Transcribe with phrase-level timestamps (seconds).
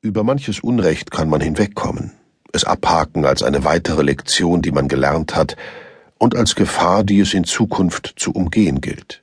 [0.00, 2.12] Über manches Unrecht kann man hinwegkommen,
[2.52, 5.56] es abhaken als eine weitere Lektion, die man gelernt hat,
[6.18, 9.22] und als Gefahr, die es in Zukunft zu umgehen gilt.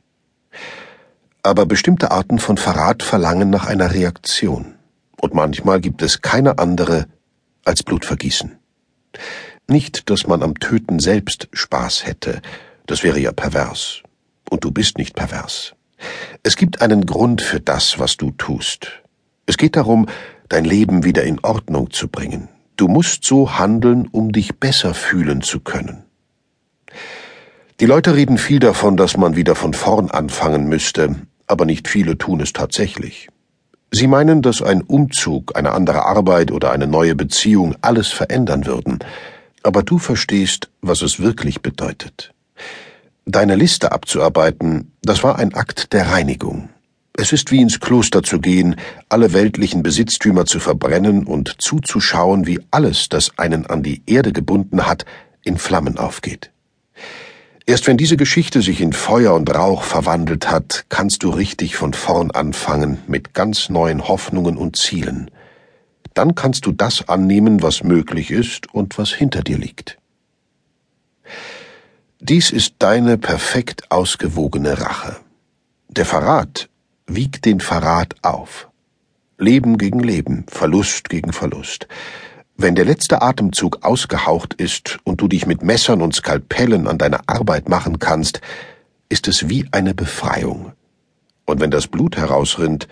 [1.44, 4.76] Aber bestimmte Arten von Verrat verlangen nach einer Reaktion,
[5.22, 7.08] und manchmal gibt es keine andere
[7.64, 8.58] als Blutvergießen.
[9.68, 12.42] Nicht, dass man am Töten selbst Spaß hätte,
[12.86, 14.04] das wäre ja pervers.
[14.50, 15.74] Und du bist nicht pervers.
[16.44, 19.02] Es gibt einen Grund für das, was du tust.
[19.48, 20.08] Es geht darum,
[20.50, 22.50] dein Leben wieder in Ordnung zu bringen.
[22.78, 26.04] Du musst so handeln, um dich besser fühlen zu können.
[27.80, 31.16] Die Leute reden viel davon, dass man wieder von vorn anfangen müsste,
[31.48, 33.28] aber nicht viele tun es tatsächlich.
[33.92, 39.00] Sie meinen, dass ein Umzug, eine andere Arbeit oder eine neue Beziehung alles verändern würden,
[39.64, 42.34] aber du verstehst, was es wirklich bedeutet.
[43.26, 46.70] Deine Liste abzuarbeiten, das war ein Akt der Reinigung.
[47.26, 48.76] Es ist wie ins Kloster zu gehen,
[49.10, 54.86] alle weltlichen Besitztümer zu verbrennen und zuzuschauen, wie alles, das einen an die Erde gebunden
[54.86, 55.06] hat,
[55.44, 56.52] in Flammen aufgeht.
[57.66, 61.96] Erst wenn diese Geschichte sich in Feuer und Rauch verwandelt hat, kannst du richtig von
[61.96, 65.32] vorn anfangen mit ganz neuen Hoffnungen und Zielen.
[66.14, 69.98] Dann kannst du das annehmen, was möglich ist und was hinter dir liegt.
[72.20, 75.16] Dies ist deine perfekt ausgewogene Rache.
[75.90, 76.65] Der Verrat
[77.08, 78.70] wiegt den Verrat auf.
[79.38, 81.88] Leben gegen Leben, Verlust gegen Verlust.
[82.58, 87.28] Wenn der letzte Atemzug ausgehaucht ist und du dich mit Messern und Skalpellen an deine
[87.28, 88.40] Arbeit machen kannst,
[89.10, 90.72] ist es wie eine Befreiung.
[91.46, 92.88] Und wenn das Blut herausrinnt,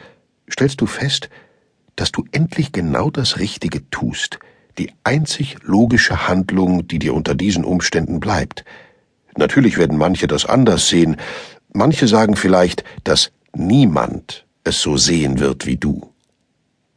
[0.52, 1.30] stellst du fest,
[1.96, 4.40] dass du endlich genau das Richtige tust,
[4.78, 8.66] die einzig logische Handlung, die dir unter diesen Umständen bleibt.
[9.38, 11.18] Natürlich werden manche das anders sehen,
[11.72, 16.14] manche sagen vielleicht, dass niemand es so sehen wird wie du.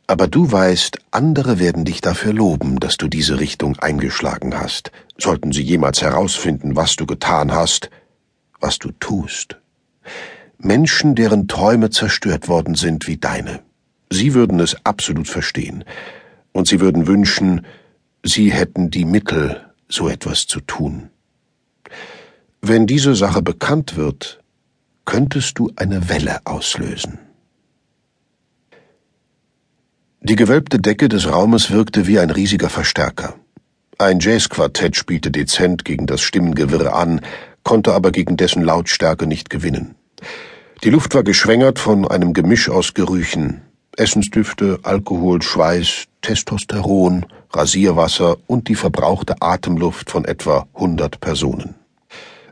[0.06, 5.50] Aber du weißt, andere werden dich dafür loben, dass du diese Richtung eingeschlagen hast, sollten
[5.50, 7.90] sie jemals herausfinden, was du getan hast,
[8.60, 9.56] was du tust.
[10.58, 13.60] Menschen, deren Träume zerstört worden sind wie deine.
[14.10, 15.84] Sie würden es absolut verstehen,
[16.52, 17.66] und sie würden wünschen,
[18.22, 21.10] sie hätten die Mittel, so etwas zu tun.
[22.62, 24.40] Wenn diese Sache bekannt wird,
[25.06, 27.18] könntest du eine Welle auslösen.
[30.20, 33.36] Die gewölbte Decke des Raumes wirkte wie ein riesiger Verstärker.
[33.96, 37.22] Ein Jazzquartett spielte dezent gegen das Stimmengewirr an,
[37.62, 39.94] konnte aber gegen dessen Lautstärke nicht gewinnen.
[40.84, 43.62] Die Luft war geschwängert von einem Gemisch aus Gerüchen,
[43.96, 51.76] Essensdüfte, Alkohol, Schweiß, Testosteron, Rasierwasser und die verbrauchte Atemluft von etwa hundert Personen.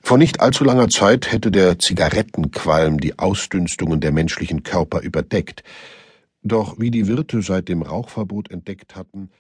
[0.07, 5.65] Vor nicht allzu langer Zeit hätte der Zigarettenqualm die Ausdünstungen der menschlichen Körper überdeckt,
[6.43, 9.31] doch wie die Wirte seit dem Rauchverbot entdeckt hatten,